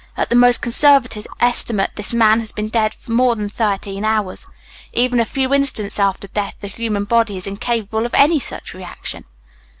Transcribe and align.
At 0.17 0.31
the 0.31 0.35
most 0.35 0.63
conservative 0.63 1.27
estimate 1.39 1.91
this 1.93 2.11
man 2.11 2.39
has 2.39 2.51
been 2.51 2.69
dead 2.69 2.95
more 3.07 3.35
than 3.35 3.47
thirteen 3.49 4.03
hours. 4.03 4.47
Even 4.93 5.19
a 5.19 5.25
few 5.25 5.53
instants 5.53 5.99
after 5.99 6.27
death 6.29 6.55
the 6.59 6.69
human 6.69 7.03
body 7.03 7.37
is 7.37 7.45
incapable 7.45 8.07
of 8.07 8.13
any 8.15 8.39
such 8.39 8.73
reaction." 8.73 9.25